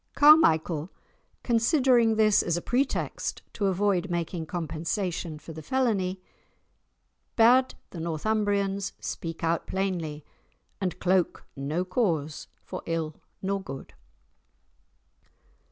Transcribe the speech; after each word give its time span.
Carmichael, 0.15 0.89
considering 1.43 2.15
this 2.15 2.41
as 2.41 2.57
a 2.57 2.61
pretext 2.63 3.43
to 3.53 3.67
avoid 3.67 4.09
making 4.09 4.47
compensation 4.47 5.37
for 5.37 5.53
the 5.53 5.61
felony, 5.61 6.19
bade 7.35 7.75
the 7.91 7.99
Northumbrians 7.99 8.93
speak 8.99 9.43
out 9.43 9.67
plainly, 9.67 10.25
and 10.81 10.99
"cloke 10.99 11.45
no 11.55 11.85
cause 11.85 12.47
for 12.63 12.81
ill 12.87 13.17
nor 13.43 13.61
good." 13.61 13.93